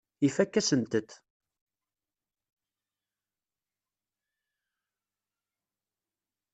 [0.27, 1.09] Ifakk-asent-t.